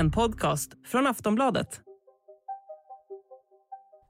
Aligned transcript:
En 0.00 0.10
podcast 0.10 0.70
från 0.86 1.06
Aftonbladet. 1.06 1.80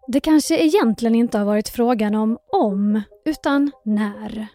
Det 0.08 0.20
kanske 0.20 0.64
egentligen 0.64 1.14
inte 1.14 1.38
har 1.38 1.44
varit 1.44 1.68
frågan 1.68 2.14
om 2.14 2.38
om, 2.52 3.02
utan 3.24 3.70
när. 3.84 4.46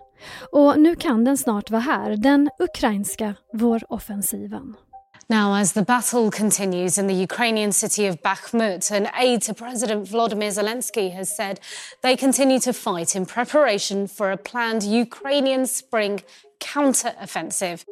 Och 0.52 0.80
nu 0.80 0.96
kan 0.96 1.26
den 1.26 1.38
snart 1.38 1.72
vara 1.72 1.82
här, 1.82 2.18
den 2.18 2.50
ukrainska 2.60 3.36
våroffensiven. 3.54 4.76
Now, 5.30 5.56
as 5.56 5.74
the 5.74 5.82
battle 5.82 6.32
continues 6.32 6.98
in 6.98 7.08
the 7.08 7.24
Ukrainian 7.24 7.74
city 7.74 8.10
of 8.10 8.22
Bakhmut, 8.22 8.92
an 8.92 9.08
aide 9.14 9.42
to 9.42 9.54
President 9.54 10.10
Volodymyr 10.10 10.52
Zelensky 10.52 11.10
has 11.10 11.36
said 11.36 11.60
they 12.02 12.18
continue 12.18 12.60
to 12.60 12.74
fight 12.74 13.16
in 13.16 13.26
preparation 13.26 14.08
for 14.08 14.32
a 14.32 14.38
planned 14.38 14.84
Ukrainian 14.84 15.68
spring 15.68 16.24
counter-offensive. 16.74 17.84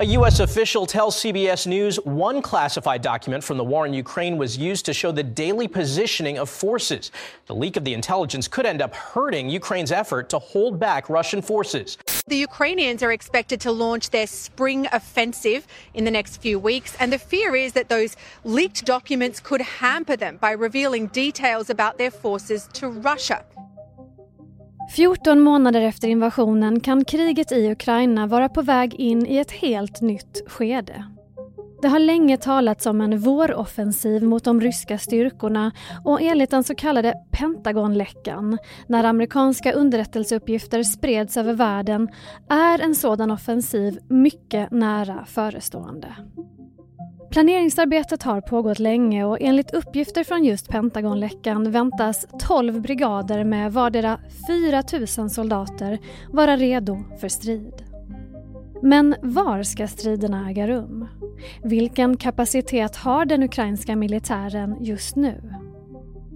A 0.00 0.06
U.S. 0.16 0.40
official 0.40 0.86
tells 0.86 1.16
CBS 1.16 1.66
News 1.66 1.96
one 2.04 2.40
classified 2.40 3.02
document 3.02 3.44
from 3.44 3.58
the 3.58 3.64
war 3.64 3.84
in 3.84 3.92
Ukraine 3.92 4.38
was 4.38 4.56
used 4.56 4.86
to 4.86 4.94
show 4.94 5.12
the 5.12 5.22
daily 5.22 5.68
positioning 5.68 6.38
of 6.38 6.48
forces. 6.48 7.12
The 7.48 7.54
leak 7.54 7.76
of 7.76 7.84
the 7.84 7.92
intelligence 7.92 8.48
could 8.48 8.64
end 8.64 8.80
up 8.80 8.94
hurting 8.94 9.50
Ukraine's 9.50 9.92
effort 9.92 10.30
to 10.30 10.38
hold 10.38 10.80
back 10.80 11.10
Russian 11.10 11.42
forces. 11.42 11.98
The 12.28 12.38
Ukrainians 12.38 13.02
are 13.02 13.12
expected 13.12 13.60
to 13.60 13.72
launch 13.72 14.08
their 14.08 14.26
spring 14.26 14.88
offensive 14.90 15.66
in 15.92 16.04
the 16.04 16.10
next 16.10 16.38
few 16.38 16.58
weeks, 16.58 16.96
and 16.98 17.12
the 17.12 17.18
fear 17.18 17.54
is 17.54 17.74
that 17.74 17.90
those 17.90 18.16
leaked 18.42 18.86
documents 18.86 19.38
could 19.38 19.60
hamper 19.60 20.16
them 20.16 20.38
by 20.38 20.52
revealing 20.52 21.08
details 21.08 21.68
about 21.68 21.98
their 21.98 22.10
forces 22.10 22.70
to 22.72 22.88
Russia. 22.88 23.44
14 24.90 25.40
månader 25.40 25.80
efter 25.80 26.08
invasionen 26.08 26.80
kan 26.80 27.04
kriget 27.04 27.52
i 27.52 27.70
Ukraina 27.70 28.26
vara 28.26 28.48
på 28.48 28.62
väg 28.62 28.94
in 28.94 29.26
i 29.26 29.36
ett 29.36 29.50
helt 29.50 30.00
nytt 30.00 30.42
skede. 30.46 31.04
Det 31.82 31.88
har 31.88 31.98
länge 31.98 32.36
talats 32.36 32.86
om 32.86 33.00
en 33.00 33.18
våroffensiv 33.18 34.22
mot 34.22 34.44
de 34.44 34.60
ryska 34.60 34.98
styrkorna 34.98 35.72
och 36.04 36.22
enligt 36.22 36.50
den 36.50 36.64
så 36.64 36.74
kallade 36.74 37.14
Pentagonläckan, 37.30 38.58
när 38.86 39.04
amerikanska 39.04 39.72
underrättelseuppgifter 39.72 40.82
spreds 40.82 41.36
över 41.36 41.52
världen, 41.52 42.08
är 42.48 42.78
en 42.78 42.94
sådan 42.94 43.30
offensiv 43.30 43.98
mycket 44.08 44.70
nära 44.70 45.24
förestående. 45.24 46.16
Planeringsarbetet 47.30 48.22
har 48.22 48.40
pågått 48.40 48.78
länge 48.78 49.24
och 49.24 49.38
enligt 49.40 49.74
uppgifter 49.74 50.24
från 50.24 50.44
just 50.44 50.68
Pentagonläckan 50.68 51.72
väntas 51.72 52.26
12 52.40 52.80
brigader 52.80 53.44
med 53.44 53.72
vardera 53.72 54.18
4 54.46 54.82
000 55.18 55.30
soldater 55.30 55.98
vara 56.32 56.56
redo 56.56 56.98
för 57.20 57.28
strid. 57.28 57.84
Men 58.82 59.14
var 59.22 59.62
ska 59.62 59.88
striderna 59.88 60.50
äga 60.50 60.66
rum? 60.66 61.06
Vilken 61.64 62.16
kapacitet 62.16 62.96
har 62.96 63.24
den 63.24 63.42
ukrainska 63.42 63.96
militären 63.96 64.76
just 64.80 65.16
nu? 65.16 65.54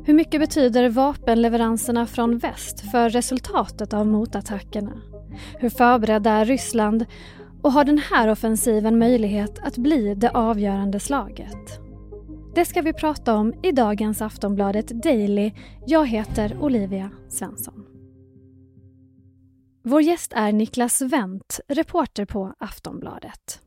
Hur 0.04 0.14
mycket 0.14 0.40
betyder 0.40 0.88
vapenleveranserna 0.88 2.06
från 2.06 2.38
väst 2.38 2.80
för 2.90 3.10
resultatet 3.10 3.94
av 3.94 4.06
motattackerna? 4.06 5.00
Hur 5.58 5.68
förberedda 5.68 6.30
är 6.30 6.44
Ryssland 6.44 7.06
och 7.64 7.72
har 7.72 7.84
den 7.84 7.98
här 7.98 8.28
offensiven 8.28 8.98
möjlighet 8.98 9.58
att 9.58 9.76
bli 9.76 10.14
det 10.14 10.30
avgörande 10.30 11.00
slaget? 11.00 11.80
Det 12.54 12.64
ska 12.64 12.82
vi 12.82 12.92
prata 12.92 13.34
om 13.34 13.54
i 13.62 13.72
dagens 13.72 14.22
Aftonbladet 14.22 14.88
Daily. 14.88 15.52
Jag 15.86 16.06
heter 16.06 16.58
Olivia 16.60 17.10
Svensson. 17.28 17.84
Vår 19.84 20.02
gäst 20.02 20.32
är 20.32 20.52
Niklas 20.52 21.02
Wendt, 21.02 21.60
reporter 21.68 22.24
på 22.24 22.54
Aftonbladet. 22.58 23.60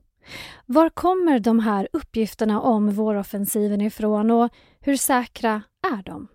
Var 0.66 0.90
kommer 0.90 1.40
de 1.40 1.60
här 1.60 1.88
uppgifterna 1.94 2.62
om 2.62 2.92
våroffensiven 2.92 3.82
ifrån 3.82 4.32
och 4.32 4.50
hur 4.80 4.96
säkra 4.96 5.62
är 5.94 6.04
de? 6.04 6.28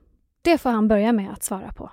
Det 0.42 0.58
får 0.58 0.70
han 0.70 0.88
börja 0.88 1.12
med 1.12 1.32
att 1.32 1.44
svara 1.44 1.72
på. 1.72 1.90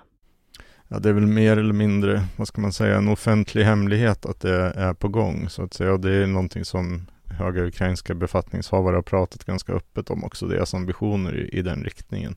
Ja, 0.92 0.98
det 0.98 1.08
är 1.08 1.12
väl 1.12 1.26
mer 1.26 1.56
eller 1.56 1.72
mindre, 1.72 2.24
vad 2.36 2.48
ska 2.48 2.60
man 2.60 2.72
säga, 2.72 2.96
en 2.96 3.08
offentlig 3.08 3.64
hemlighet 3.64 4.26
att 4.26 4.40
det 4.40 4.72
är 4.76 4.94
på 4.94 5.08
gång 5.08 5.48
så 5.48 5.62
att 5.62 5.74
säga. 5.74 5.92
Och 5.92 6.00
det 6.00 6.14
är 6.14 6.26
någonting 6.26 6.64
som 6.64 7.06
höga 7.24 7.64
ukrainska 7.64 8.14
befattningshavare 8.14 8.94
har 8.94 9.02
pratat 9.02 9.44
ganska 9.44 9.72
öppet 9.72 10.10
om 10.10 10.24
också, 10.24 10.46
deras 10.46 10.74
ambitioner 10.74 11.36
i, 11.36 11.58
i 11.58 11.62
den 11.62 11.84
riktningen. 11.84 12.36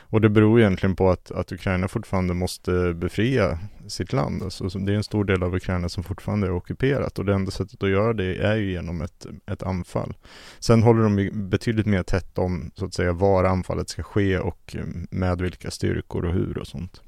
Och 0.00 0.20
det 0.20 0.28
beror 0.28 0.60
egentligen 0.60 0.96
på 0.96 1.10
att, 1.10 1.30
att 1.30 1.52
Ukraina 1.52 1.88
fortfarande 1.88 2.34
måste 2.34 2.94
befria 2.94 3.58
sitt 3.86 4.12
land. 4.12 4.42
Alltså, 4.42 4.64
det 4.64 4.92
är 4.92 4.96
en 4.96 5.04
stor 5.04 5.24
del 5.24 5.42
av 5.42 5.54
Ukraina 5.54 5.88
som 5.88 6.04
fortfarande 6.04 6.46
är 6.46 6.52
ockuperat 6.52 7.18
och 7.18 7.24
det 7.24 7.34
enda 7.34 7.50
sättet 7.50 7.82
att 7.82 7.90
göra 7.90 8.12
det 8.12 8.36
är 8.36 8.56
ju 8.56 8.70
genom 8.72 9.02
ett, 9.02 9.26
ett 9.46 9.62
anfall. 9.62 10.14
Sen 10.58 10.82
håller 10.82 11.02
de 11.02 11.30
betydligt 11.48 11.86
mer 11.86 12.02
tätt 12.02 12.38
om 12.38 12.70
så 12.74 12.84
att 12.84 12.94
säga 12.94 13.12
var 13.12 13.44
anfallet 13.44 13.88
ska 13.88 14.02
ske 14.02 14.38
och 14.38 14.76
med 15.10 15.40
vilka 15.40 15.70
styrkor 15.70 16.24
och 16.24 16.32
hur 16.32 16.58
och 16.58 16.66
sånt. 16.66 17.02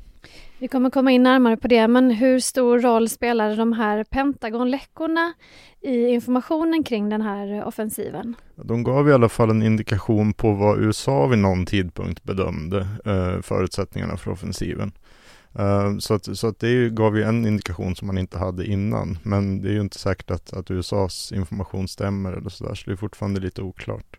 Vi 0.59 0.69
kommer 0.69 0.91
komma 0.91 1.11
in 1.11 1.23
närmare 1.23 1.57
på 1.57 1.69
det, 1.69 1.89
men 1.89 2.11
hur 2.11 2.41
stor 2.41 2.79
roll 2.79 3.09
spelade 3.09 3.57
de 3.57 3.73
här 3.73 4.05
Pentagonläckorna 4.05 5.33
i 5.81 6.07
informationen 6.07 6.85
kring 6.85 7.09
den 7.09 7.23
här 7.23 7.65
offensiven? 7.65 8.35
De 8.57 8.85
gav 8.85 9.09
i 9.09 9.13
alla 9.13 9.29
fall 9.29 9.51
en 9.51 9.63
indikation 9.63 10.33
på 10.33 10.53
vad 10.53 10.79
USA 10.79 11.27
vid 11.27 11.39
någon 11.39 11.67
tidpunkt 11.67 12.23
bedömde 12.23 12.89
eh, 13.05 13.43
förutsättningarna 13.43 14.17
för 14.17 14.31
offensiven. 14.31 14.93
Eh, 15.59 15.99
så 15.99 16.15
att, 16.15 16.39
så 16.39 16.47
att 16.47 16.59
det 16.59 16.91
gav 16.91 17.17
ju 17.17 17.23
en 17.23 17.47
indikation 17.47 17.97
som 17.97 18.07
man 18.07 18.19
inte 18.19 18.39
hade 18.39 18.67
innan. 18.67 19.19
Men 19.23 19.63
det 19.63 19.69
är 19.69 19.73
ju 19.73 19.81
inte 19.81 19.99
säkert 19.99 20.31
att, 20.31 20.53
att 20.53 20.71
USAs 20.71 21.33
information 21.33 21.89
stämmer 21.89 22.33
eller 22.33 22.51
sådär, 22.51 22.75
så 22.75 22.85
det 22.87 22.93
är 22.93 22.97
fortfarande 22.97 23.41
lite 23.41 23.63
oklart. 23.63 24.17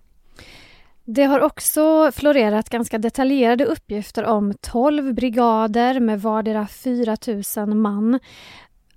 Det 1.08 1.24
har 1.24 1.40
också 1.40 2.12
florerat 2.12 2.70
ganska 2.70 2.98
detaljerade 2.98 3.66
uppgifter 3.66 4.24
om 4.24 4.54
12 4.62 5.14
brigader 5.14 6.00
med 6.00 6.22
vardera 6.22 6.68
4 6.68 7.18
000 7.58 7.76
man. 7.76 8.20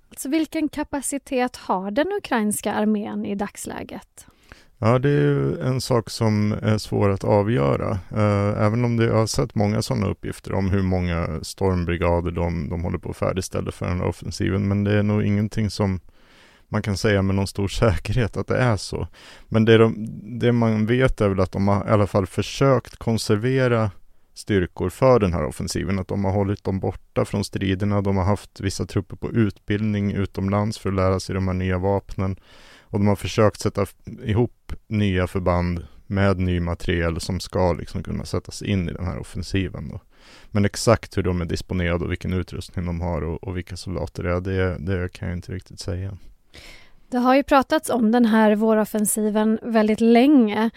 Alltså 0.09 0.29
vilken 0.29 0.69
kapacitet 0.69 1.55
har 1.55 1.91
den 1.91 2.07
ukrainska 2.17 2.73
armén 2.73 3.25
i 3.25 3.35
dagsläget? 3.35 4.27
Ja, 4.77 4.99
det 4.99 5.09
är 5.09 5.21
ju 5.21 5.61
en 5.61 5.81
sak 5.81 6.09
som 6.09 6.51
är 6.61 6.77
svår 6.77 7.09
att 7.09 7.23
avgöra. 7.23 7.91
Eh, 7.91 8.65
även 8.65 8.85
om 8.85 8.97
det, 8.97 9.05
jag 9.05 9.15
har 9.15 9.27
sett 9.27 9.55
många 9.55 9.81
sådana 9.81 10.07
uppgifter 10.07 10.53
om 10.53 10.69
hur 10.69 10.83
många 10.83 11.39
stormbrigader 11.41 12.31
de, 12.31 12.69
de 12.69 12.83
håller 12.83 12.97
på 12.97 13.09
att 13.09 13.17
färdigställa 13.17 13.71
för 13.71 13.85
den 13.85 13.99
här 13.99 14.07
offensiven. 14.07 14.67
Men 14.67 14.83
det 14.83 14.99
är 14.99 15.03
nog 15.03 15.23
ingenting 15.23 15.69
som 15.69 15.99
man 16.69 16.81
kan 16.81 16.97
säga 16.97 17.21
med 17.21 17.35
någon 17.35 17.47
stor 17.47 17.67
säkerhet 17.67 18.37
att 18.37 18.47
det 18.47 18.57
är 18.57 18.77
så. 18.77 19.07
Men 19.47 19.65
det, 19.65 19.77
de, 19.77 19.95
det 20.39 20.51
man 20.51 20.85
vet 20.85 21.21
är 21.21 21.29
väl 21.29 21.39
att 21.39 21.51
de 21.51 21.67
har 21.67 21.87
i 21.87 21.89
alla 21.89 22.07
fall 22.07 22.27
försökt 22.27 22.95
konservera 22.95 23.91
styrkor 24.33 24.89
för 24.89 25.19
den 25.19 25.33
här 25.33 25.45
offensiven, 25.45 25.99
att 25.99 26.07
de 26.07 26.25
har 26.25 26.31
hållit 26.31 26.63
dem 26.63 26.79
borta 26.79 27.25
från 27.25 27.43
striderna, 27.43 28.01
de 28.01 28.17
har 28.17 28.23
haft 28.23 28.59
vissa 28.59 28.85
trupper 28.85 29.15
på 29.15 29.31
utbildning 29.31 30.11
utomlands 30.11 30.77
för 30.77 30.89
att 30.89 30.95
lära 30.95 31.19
sig 31.19 31.35
de 31.35 31.47
här 31.47 31.55
nya 31.55 31.77
vapnen 31.77 32.39
och 32.81 32.99
de 32.99 33.07
har 33.07 33.15
försökt 33.15 33.59
sätta 33.59 33.85
ihop 34.23 34.73
nya 34.87 35.27
förband 35.27 35.87
med 36.07 36.39
ny 36.39 36.59
materiel 36.59 37.19
som 37.19 37.39
ska 37.39 37.73
liksom 37.73 38.03
kunna 38.03 38.25
sättas 38.25 38.61
in 38.61 38.89
i 38.89 38.93
den 38.93 39.05
här 39.05 39.19
offensiven. 39.19 39.89
Då. 39.89 39.99
Men 40.51 40.65
exakt 40.65 41.17
hur 41.17 41.23
de 41.23 41.41
är 41.41 41.45
disponerade 41.45 42.05
och 42.05 42.11
vilken 42.11 42.33
utrustning 42.33 42.85
de 42.85 43.01
har 43.01 43.21
och, 43.21 43.43
och 43.43 43.57
vilka 43.57 43.77
soldater 43.77 44.23
det 44.23 44.33
är, 44.33 44.41
det, 44.41 44.77
det 44.77 45.09
kan 45.13 45.27
jag 45.27 45.37
inte 45.37 45.51
riktigt 45.51 45.79
säga. 45.79 46.17
Det 47.09 47.17
har 47.17 47.35
ju 47.35 47.43
pratats 47.43 47.89
om 47.89 48.11
den 48.11 48.25
här 48.25 48.55
våroffensiven 48.55 49.59
väldigt 49.61 50.01
länge. 50.01 50.69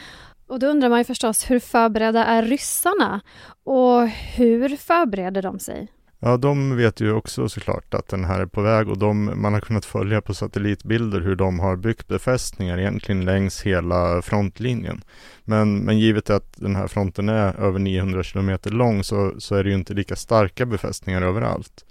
Och 0.46 0.58
då 0.58 0.66
undrar 0.66 0.88
man 0.88 0.98
ju 0.98 1.04
förstås, 1.04 1.50
hur 1.50 1.58
förberedda 1.58 2.24
är 2.24 2.42
ryssarna? 2.42 3.20
Och 3.64 4.08
hur 4.08 4.76
förbereder 4.76 5.42
de 5.42 5.58
sig? 5.58 5.88
Ja, 6.24 6.36
de 6.36 6.76
vet 6.76 7.00
ju 7.00 7.12
också 7.12 7.48
såklart 7.48 7.94
att 7.94 8.08
den 8.08 8.24
här 8.24 8.40
är 8.40 8.46
på 8.46 8.62
väg 8.62 8.88
och 8.88 8.98
de, 8.98 9.32
man 9.42 9.52
har 9.52 9.60
kunnat 9.60 9.84
följa 9.84 10.20
på 10.20 10.34
satellitbilder 10.34 11.20
hur 11.20 11.36
de 11.36 11.60
har 11.60 11.76
byggt 11.76 12.08
befästningar 12.08 12.78
egentligen 12.78 13.24
längs 13.24 13.62
hela 13.62 14.22
frontlinjen. 14.22 15.04
Men, 15.44 15.78
men 15.78 15.98
givet 15.98 16.30
att 16.30 16.52
den 16.56 16.76
här 16.76 16.86
fronten 16.86 17.28
är 17.28 17.60
över 17.60 17.78
900 17.78 18.22
kilometer 18.22 18.70
lång 18.70 19.04
så, 19.04 19.32
så 19.38 19.54
är 19.54 19.64
det 19.64 19.70
ju 19.70 19.76
inte 19.76 19.94
lika 19.94 20.16
starka 20.16 20.66
befästningar 20.66 21.22
överallt. 21.22 21.84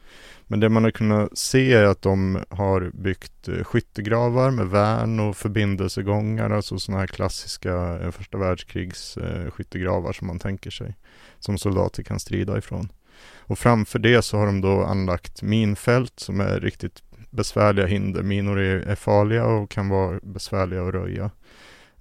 Men 0.48 0.60
det 0.60 0.70
man 0.70 0.84
har 0.84 0.92
kunnat 0.92 1.38
se 1.38 1.74
är 1.74 1.84
att 1.84 2.02
de 2.02 2.44
har 2.50 2.92
byggt 2.94 3.48
eh, 3.48 3.64
skyttegravar 3.64 4.52
med 4.52 4.68
värn 4.68 5.20
och 5.20 5.38
förbindelsegångar, 5.38 6.50
alltså 6.50 6.80
sådana 6.80 7.00
här 7.00 7.08
klassiska 7.08 8.00
eh, 8.00 8.12
första 8.12 8.38
världskrigs-skyttegravar 8.38 10.10
eh, 10.10 10.14
som 10.14 10.28
man 10.28 10.40
tänker 10.40 10.72
sig, 10.72 10.96
som 11.40 11.58
soldater 11.58 12.04
kan 12.04 12.20
strida 12.20 12.58
ifrån. 12.58 12.92
Och 13.38 13.60
framför 13.60 14.00
det 14.00 14.22
så 14.22 14.38
har 14.38 14.46
de 14.46 14.62
då 14.62 14.84
anlagt 14.84 15.42
minfält 15.42 16.14
som 16.20 16.40
är 16.40 16.60
riktigt 16.60 17.04
besvärliga 17.30 17.86
hinder. 17.86 18.24
Minor 18.24 18.60
är, 18.60 18.80
är 18.80 18.96
farliga 18.96 19.46
och 19.46 19.72
kan 19.72 19.90
vara 19.90 20.20
besvärliga 20.24 20.84
att 20.84 20.94
röja. 20.94 21.32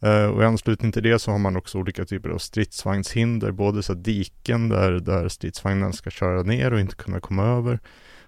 Uh, 0.06 0.25
och 0.25 0.43
i 0.43 0.47
anslutning 0.47 0.93
till 0.93 1.02
det 1.02 1.19
så 1.19 1.31
har 1.31 1.38
man 1.38 1.56
också 1.56 1.79
olika 1.79 2.05
typer 2.05 2.29
av 2.29 2.38
stridsvagnshinder, 2.38 3.50
både 3.52 3.82
så 3.82 3.94
diken 3.94 4.69
där, 4.69 4.93
där 4.93 5.29
stridsvagnen 5.29 5.93
ska 5.93 6.11
köra 6.11 6.43
ner 6.43 6.73
och 6.73 6.81
inte 6.81 6.94
kunna 6.94 7.20
komma 7.20 7.44
över, 7.44 7.79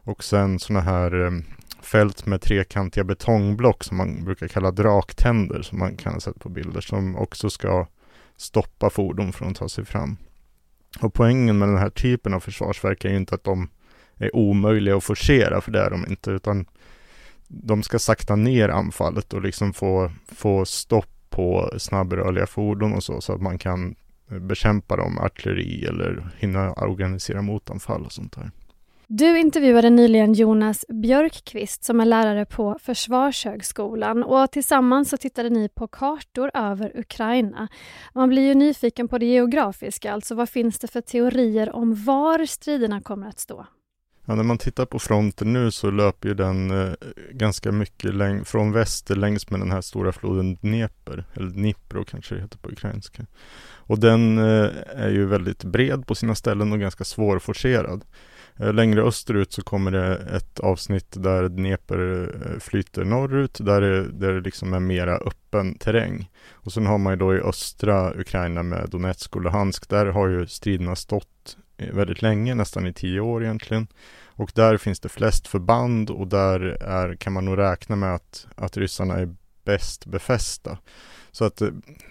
och 0.04 0.24
sen 0.24 0.58
sådana 0.58 0.80
här 0.80 1.14
um, 1.14 1.44
fält 1.82 2.26
med 2.26 2.40
trekantiga 2.40 3.04
betongblock 3.04 3.84
som 3.84 3.96
man 3.96 4.24
brukar 4.24 4.48
kalla 4.48 4.70
draktänder 4.70 5.62
som 5.62 5.78
man 5.78 5.96
kan 5.96 6.12
ha 6.12 6.20
sett 6.20 6.40
på 6.40 6.48
bilder 6.48 6.80
som 6.80 7.16
också 7.16 7.50
ska 7.50 7.86
stoppa 8.36 8.90
fordon 8.90 9.32
från 9.32 9.50
att 9.50 9.56
ta 9.56 9.68
sig 9.68 9.84
fram. 9.84 10.16
Och 11.00 11.14
poängen 11.14 11.58
med 11.58 11.68
den 11.68 11.78
här 11.78 11.90
typen 11.90 12.34
av 12.34 12.40
försvarsverk 12.40 13.04
är 13.04 13.10
ju 13.10 13.16
inte 13.16 13.34
att 13.34 13.44
de 13.44 13.68
är 14.16 14.36
omöjliga 14.36 14.96
att 14.96 15.04
forcera, 15.04 15.60
för 15.60 15.72
det 15.72 15.80
är 15.80 15.90
de 15.90 16.06
inte, 16.06 16.30
utan 16.30 16.66
de 17.48 17.82
ska 17.82 17.98
sakta 17.98 18.36
ner 18.36 18.68
anfallet 18.68 19.32
och 19.32 19.42
liksom 19.42 19.72
få, 19.72 20.12
få 20.26 20.64
stopp 20.64 21.11
på 21.32 21.70
snabbrörliga 21.78 22.46
fordon 22.46 22.92
och 22.92 23.02
så, 23.02 23.20
så 23.20 23.32
att 23.32 23.42
man 23.42 23.58
kan 23.58 23.94
bekämpa 24.40 24.96
dem 24.96 25.14
med 25.14 25.24
artilleri 25.24 25.84
eller 25.84 26.28
hinna 26.38 26.72
organisera 26.72 27.42
motanfall 27.42 28.04
och 28.04 28.12
sånt 28.12 28.32
där. 28.32 28.50
Du 29.06 29.38
intervjuade 29.38 29.90
nyligen 29.90 30.32
Jonas 30.34 30.84
Björkqvist 30.88 31.84
som 31.84 32.00
är 32.00 32.04
lärare 32.04 32.46
på 32.46 32.78
Försvarshögskolan 32.82 34.22
och 34.22 34.50
tillsammans 34.50 35.10
så 35.10 35.16
tittade 35.16 35.50
ni 35.50 35.68
på 35.68 35.88
kartor 35.88 36.50
över 36.54 36.98
Ukraina. 36.98 37.68
Man 38.14 38.28
blir 38.28 38.42
ju 38.42 38.54
nyfiken 38.54 39.08
på 39.08 39.18
det 39.18 39.26
geografiska, 39.26 40.12
alltså 40.12 40.34
vad 40.34 40.48
finns 40.48 40.78
det 40.78 40.88
för 40.88 41.00
teorier 41.00 41.76
om 41.76 42.04
var 42.04 42.46
striderna 42.46 43.00
kommer 43.00 43.28
att 43.28 43.38
stå? 43.40 43.66
Ja, 44.24 44.34
när 44.34 44.42
man 44.42 44.58
tittar 44.58 44.86
på 44.86 44.98
fronten 44.98 45.52
nu 45.52 45.70
så 45.70 45.90
löper 45.90 46.28
ju 46.28 46.34
den 46.34 46.70
eh, 46.70 46.92
ganska 47.30 47.72
mycket 47.72 48.14
läng- 48.14 48.44
från 48.44 48.72
väster 48.72 49.16
längs 49.16 49.50
med 49.50 49.60
den 49.60 49.70
här 49.70 49.80
stora 49.80 50.12
floden 50.12 50.56
Dnepr, 50.56 51.24
eller 51.34 51.50
Dnipro 51.50 52.04
kanske 52.04 52.34
det 52.34 52.40
heter 52.40 52.58
på 52.58 52.68
ukrainska. 52.68 53.26
Och 53.84 53.98
den 53.98 54.38
eh, 54.38 54.70
är 54.94 55.10
ju 55.10 55.26
väldigt 55.26 55.64
bred 55.64 56.06
på 56.06 56.14
sina 56.14 56.34
ställen 56.34 56.72
och 56.72 56.80
ganska 56.80 57.04
svårforcerad. 57.04 58.04
Eh, 58.56 58.72
längre 58.72 59.02
österut 59.02 59.52
så 59.52 59.62
kommer 59.62 59.90
det 59.90 60.16
ett 60.16 60.60
avsnitt 60.60 61.22
där 61.22 61.48
Dnepr 61.48 62.22
eh, 62.22 62.58
flyter 62.58 63.04
norrut, 63.04 63.58
där 63.60 63.80
det, 63.80 64.08
där 64.12 64.32
det 64.32 64.40
liksom 64.40 64.74
är 64.74 64.80
mera 64.80 65.16
öppen 65.16 65.74
terräng. 65.78 66.30
Och 66.52 66.72
sen 66.72 66.86
har 66.86 66.98
man 66.98 67.12
ju 67.12 67.16
då 67.16 67.34
i 67.34 67.40
östra 67.40 68.14
Ukraina 68.20 68.62
med 68.62 68.88
Donetsk 68.90 69.36
och 69.36 69.42
Luhansk, 69.42 69.88
där 69.88 70.06
har 70.06 70.28
ju 70.28 70.46
striderna 70.46 70.96
stått 70.96 71.56
väldigt 71.90 72.22
länge, 72.22 72.54
nästan 72.54 72.86
i 72.86 72.92
tio 72.92 73.20
år 73.20 73.44
egentligen. 73.44 73.86
Och 74.24 74.52
där 74.54 74.76
finns 74.76 75.00
det 75.00 75.08
flest 75.08 75.48
förband 75.48 76.10
och 76.10 76.26
där 76.26 76.60
är, 76.82 77.16
kan 77.16 77.32
man 77.32 77.44
nog 77.44 77.58
räkna 77.58 77.96
med 77.96 78.14
att, 78.14 78.46
att 78.54 78.76
ryssarna 78.76 79.14
är 79.14 79.34
bäst 79.64 80.06
befästa. 80.06 80.78
Så 81.32 81.44
att, 81.44 81.60
eh, 81.60 81.68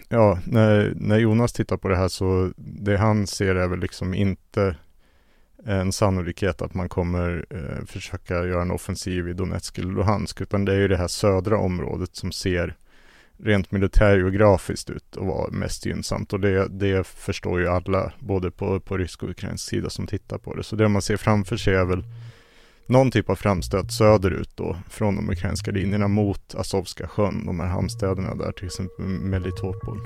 ja, 0.08 0.38
när, 0.44 0.92
när 0.96 1.18
Jonas 1.18 1.52
tittar 1.52 1.76
på 1.76 1.88
det 1.88 1.96
här 1.96 2.08
så 2.08 2.52
det 2.56 2.96
han 2.96 3.26
ser 3.26 3.54
är 3.54 3.68
väl 3.68 3.80
liksom 3.80 4.14
inte 4.14 4.76
en 5.64 5.92
sannolikhet 5.92 6.62
att 6.62 6.74
man 6.74 6.88
kommer 6.88 7.46
eh, 7.50 7.84
försöka 7.86 8.34
göra 8.34 8.62
en 8.62 8.70
offensiv 8.70 9.28
i 9.28 9.32
Donetsk 9.32 9.78
eller 9.78 9.92
Luhansk, 9.92 10.40
utan 10.40 10.64
det 10.64 10.72
är 10.72 10.78
ju 10.78 10.88
det 10.88 10.96
här 10.96 11.08
södra 11.08 11.58
området 11.58 12.16
som 12.16 12.32
ser 12.32 12.76
rent 13.38 13.70
militärgeografiskt 13.70 14.90
ut 14.90 15.16
och 15.16 15.26
vara 15.26 15.50
mest 15.50 15.86
gynnsamt 15.86 16.32
och 16.32 16.40
det, 16.40 16.68
det 16.68 17.06
förstår 17.06 17.60
ju 17.60 17.68
alla, 17.68 18.12
både 18.18 18.50
på, 18.50 18.80
på 18.80 18.98
rysk 18.98 19.22
och 19.22 19.30
ukrainsk 19.30 19.68
sida 19.68 19.90
som 19.90 20.06
tittar 20.06 20.38
på 20.38 20.54
det. 20.54 20.62
Så 20.62 20.76
det 20.76 20.88
man 20.88 21.02
ser 21.02 21.16
framför 21.16 21.56
sig 21.56 21.74
är 21.74 21.84
väl 21.84 22.04
någon 22.86 23.10
typ 23.10 23.30
av 23.30 23.34
framstöt 23.34 23.92
söderut 23.92 24.56
då 24.56 24.76
från 24.90 25.16
de 25.16 25.30
ukrainska 25.30 25.70
linjerna 25.70 26.08
mot 26.08 26.54
Azovska 26.54 27.08
sjön, 27.08 27.46
de 27.46 27.60
här 27.60 27.68
hamnstäderna 27.68 28.34
där, 28.34 28.52
till 28.52 28.66
exempel 28.66 29.04
Melitopol. 29.06 29.98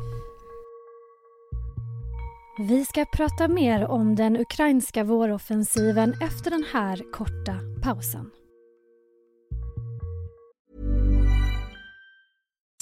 Vi 2.58 2.84
ska 2.84 3.04
prata 3.04 3.48
mer 3.48 3.86
om 3.86 4.16
den 4.16 4.36
ukrainska 4.36 5.04
våroffensiven 5.04 6.14
efter 6.22 6.50
den 6.50 6.64
här 6.72 7.12
korta 7.12 7.58
pausen. 7.82 8.30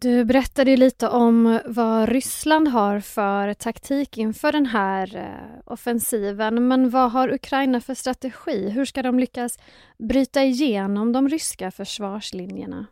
Du 0.00 0.24
berättade 0.24 0.70
ju 0.70 0.76
lite 0.76 1.08
om 1.08 1.60
vad 1.66 2.08
Ryssland 2.08 2.68
har 2.68 3.00
för 3.00 3.54
taktik 3.54 4.18
inför 4.18 4.52
den 4.52 4.66
här 4.66 5.16
eh, 5.16 5.72
offensiven. 5.72 6.68
Men 6.68 6.90
vad 6.90 7.12
har 7.12 7.34
Ukraina 7.34 7.80
för 7.80 7.94
strategi? 7.94 8.70
Hur 8.70 8.84
ska 8.84 9.02
de 9.02 9.18
lyckas 9.18 9.58
bryta 9.98 10.42
igenom 10.42 11.12
de 11.12 11.28
ryska 11.28 11.70
försvarslinjerna? 11.70 12.86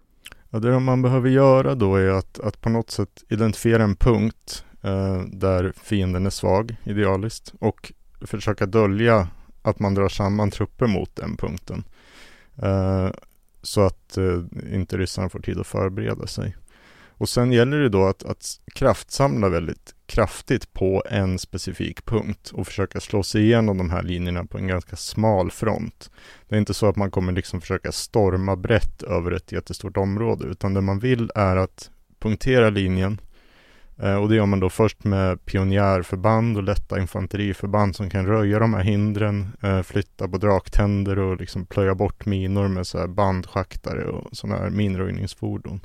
Ja, 0.50 0.58
det 0.58 0.81
man 0.81 1.02
behöver 1.02 1.28
göra 1.28 1.75
då 1.75 1.96
är 1.96 2.08
att, 2.08 2.40
att 2.40 2.60
på 2.60 2.69
något 2.69 2.90
sätt 2.90 3.25
identifiera 3.28 3.82
en 3.82 3.96
punkt 3.96 4.64
eh, 4.82 5.20
där 5.32 5.72
fienden 5.82 6.26
är 6.26 6.31
svag, 6.31 6.76
idealiskt, 6.84 7.54
och 7.58 7.93
försöka 8.20 8.66
dölja 8.66 9.28
att 9.62 9.78
man 9.78 9.94
drar 9.94 10.08
samman 10.08 10.50
trupper 10.50 10.87
mot 10.87 11.16
den 11.16 11.37
punkten. 11.37 11.84
Eh, 12.62 13.10
så 13.62 13.81
att 13.81 14.16
eh, 14.16 14.75
inte 14.75 14.99
ryssarna 14.99 15.28
får 15.28 15.40
tid 15.40 15.58
att 15.58 15.66
förbereda 15.66 16.26
sig. 16.26 16.56
Och 17.23 17.29
sen 17.29 17.53
gäller 17.53 17.79
det 17.79 17.89
då 17.89 18.05
att, 18.05 18.23
att 18.23 18.61
kraftsamla 18.75 19.49
väldigt 19.49 19.95
kraftigt 20.07 20.73
på 20.73 21.02
en 21.11 21.38
specifik 21.38 22.05
punkt 22.05 22.50
och 22.55 22.67
försöka 22.67 23.00
slå 23.00 23.23
sig 23.23 23.43
igenom 23.43 23.79
de 23.79 23.91
här 23.91 24.02
linjerna 24.02 24.45
på 24.45 24.59
en 24.59 24.67
ganska 24.67 24.97
smal 24.97 25.50
front. 25.50 26.11
Det 26.49 26.55
är 26.55 26.59
inte 26.59 26.75
så 26.75 26.87
att 26.87 26.97
man 26.97 27.11
kommer 27.11 27.33
liksom 27.33 27.61
försöka 27.61 27.93
storma 27.93 28.57
brett 28.57 29.02
över 29.02 29.31
ett 29.31 29.52
jättestort 29.52 29.97
område, 29.97 30.47
utan 30.47 30.75
det 30.75 30.81
man 30.81 30.99
vill 30.99 31.31
är 31.35 31.57
att 31.57 31.91
punktera 32.19 32.71
linjen 32.71 33.21
eh, 33.99 34.17
och 34.17 34.29
det 34.29 34.35
gör 34.35 34.47
man 34.47 34.61
då 34.61 34.71
först 34.71 35.05
med 35.05 35.45
pionjärförband 35.45 36.57
och 36.57 36.62
lätta 36.62 37.00
infanteriförband 37.00 37.97
som 37.97 38.11
kan 38.11 38.26
röja 38.26 38.59
de 38.59 38.75
här 38.75 38.83
hindren, 38.83 39.49
eh, 39.62 39.83
flytta 39.83 40.29
på 40.29 40.38
draktänder 40.38 41.19
och 41.19 41.37
liksom 41.41 41.67
plöja 41.67 41.95
bort 41.95 42.26
minor 42.26 42.69
med 42.69 42.87
så 42.87 42.99
här 42.99 43.07
bandschaktare 43.07 44.05
och 44.05 44.37
sådana 44.37 44.59
här 44.59 44.71
minröjningsfordon. 44.71 45.81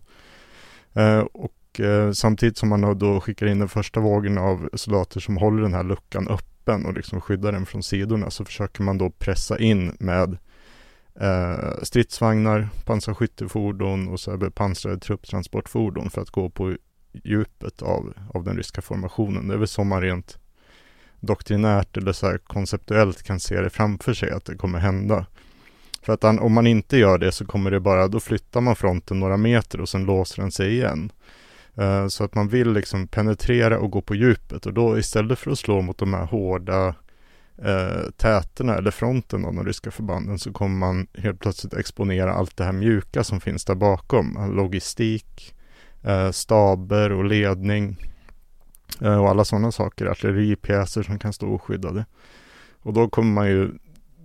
Eh, 0.97 1.19
och 1.19 1.79
eh, 1.79 2.11
samtidigt 2.11 2.57
som 2.57 2.69
man 2.69 2.97
då 2.97 3.21
skickar 3.21 3.47
in 3.47 3.59
den 3.59 3.69
första 3.69 3.99
vågen 3.99 4.37
av 4.37 4.69
soldater 4.73 5.19
som 5.19 5.37
håller 5.37 5.61
den 5.61 5.73
här 5.73 5.83
luckan 5.83 6.27
öppen 6.27 6.85
och 6.85 6.93
liksom 6.93 7.21
skyddar 7.21 7.51
den 7.51 7.65
från 7.65 7.83
sidorna 7.83 8.29
så 8.29 8.45
försöker 8.45 8.83
man 8.83 8.97
då 8.97 9.09
pressa 9.09 9.59
in 9.59 9.97
med 9.99 10.37
eh, 11.19 11.83
stridsvagnar, 11.83 12.69
pansarskyttefordon 12.85 14.07
och 14.07 14.19
så 14.19 14.51
pansrade 14.51 14.99
trupptransportfordon 14.99 16.09
för 16.09 16.21
att 16.21 16.29
gå 16.29 16.49
på 16.49 16.75
djupet 17.11 17.81
av, 17.81 18.13
av 18.33 18.43
den 18.43 18.57
ryska 18.57 18.81
formationen. 18.81 19.47
Det 19.47 19.53
är 19.53 19.57
väl 19.57 19.67
så 19.67 19.83
man 19.83 20.01
rent 20.01 20.39
doktrinärt 21.19 21.97
eller 21.97 22.13
så 22.13 22.37
konceptuellt 22.43 23.23
kan 23.23 23.39
se 23.39 23.61
det 23.61 23.69
framför 23.69 24.13
sig 24.13 24.31
att 24.31 24.45
det 24.45 24.55
kommer 24.55 24.79
hända. 24.79 25.25
För 26.01 26.13
att 26.13 26.23
om 26.23 26.53
man 26.53 26.67
inte 26.67 26.97
gör 26.97 27.17
det 27.17 27.31
så 27.31 27.45
kommer 27.45 27.71
det 27.71 27.79
bara, 27.79 28.07
då 28.07 28.19
flyttar 28.19 28.61
man 28.61 28.75
fronten 28.75 29.19
några 29.19 29.37
meter 29.37 29.81
och 29.81 29.89
sen 29.89 30.05
låser 30.05 30.41
den 30.41 30.51
sig 30.51 30.73
igen. 30.73 31.11
Uh, 31.79 32.07
så 32.07 32.23
att 32.23 32.35
man 32.35 32.47
vill 32.47 32.73
liksom 32.73 33.07
penetrera 33.07 33.79
och 33.79 33.91
gå 33.91 34.01
på 34.01 34.15
djupet 34.15 34.65
och 34.65 34.73
då 34.73 34.99
istället 34.99 35.39
för 35.39 35.51
att 35.51 35.59
slå 35.59 35.81
mot 35.81 35.97
de 35.97 36.13
här 36.13 36.25
hårda 36.25 36.95
eh, 37.57 37.71
uh, 37.71 38.11
täterna 38.17 38.75
eller 38.75 38.91
fronten 38.91 39.45
av 39.45 39.55
de 39.55 39.65
ryska 39.65 39.91
förbanden 39.91 40.39
så 40.39 40.53
kommer 40.53 40.77
man 40.77 41.07
helt 41.13 41.39
plötsligt 41.39 41.73
exponera 41.73 42.33
allt 42.33 42.57
det 42.57 42.63
här 42.63 42.71
mjuka 42.71 43.23
som 43.23 43.41
finns 43.41 43.65
där 43.65 43.75
bakom. 43.75 44.53
Logistik, 44.55 45.55
uh, 46.07 46.31
staber 46.31 47.11
och 47.11 47.25
ledning 47.25 47.97
och 48.99 49.29
alla 49.29 49.45
sådana 49.45 49.71
saker. 49.71 50.05
Artilleripjäser 50.05 51.03
som 51.03 51.19
kan 51.19 51.33
stå 51.33 51.47
oskyddade. 51.47 52.05
Och 52.81 52.93
då 52.93 53.09
kommer 53.09 53.33
man 53.33 53.47
ju 53.47 53.71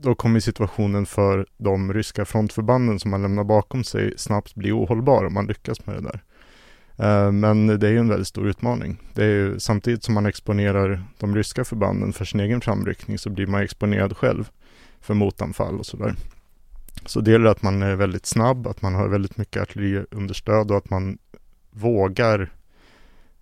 då 0.03 0.15
kommer 0.15 0.41
situationen 0.41 1.07
för 1.07 1.47
de 1.57 1.93
ryska 1.93 2.25
frontförbanden 2.25 3.01
som 3.01 3.11
man 3.11 3.23
lämnar 3.23 3.45
bakom 3.45 3.85
sig 3.85 4.15
snabbt 4.17 4.55
bli 4.55 4.73
ohållbar 4.73 5.25
om 5.25 5.35
man 5.35 5.47
lyckas 5.47 5.87
med 5.87 5.95
det 5.95 6.01
där. 6.01 6.23
Eh, 6.97 7.33
men 7.33 7.67
det 7.67 7.87
är 7.87 7.91
ju 7.91 7.99
en 7.99 8.09
väldigt 8.09 8.29
stor 8.29 8.49
utmaning. 8.49 9.01
Det 9.15 9.25
är 9.25 9.29
ju, 9.29 9.59
samtidigt 9.61 10.05
som 10.05 10.15
man 10.15 10.27
exponerar 10.27 11.03
de 11.19 11.35
ryska 11.35 11.65
förbanden 11.65 12.13
för 12.13 12.25
sin 12.25 12.41
egen 12.41 12.61
framryckning 12.61 13.19
så 13.19 13.31
blir 13.31 13.47
man 13.47 13.63
exponerad 13.63 14.17
själv 14.17 14.51
för 15.01 15.15
motanfall 15.15 15.79
och 15.79 15.87
sådär. 15.87 16.15
Så 17.07 17.21
det 17.21 17.31
gäller 17.31 17.51
att 17.51 17.63
man 17.63 17.83
är 17.83 17.97
väldigt 17.97 18.27
snabb, 18.27 18.67
att 18.67 18.83
man 18.83 18.95
har 18.95 19.09
väldigt 19.09 19.37
mycket 19.37 19.63
artilleriunderstöd 19.63 20.71
och 20.71 20.77
att 20.77 20.91
man 20.91 21.19
vågar 21.71 22.53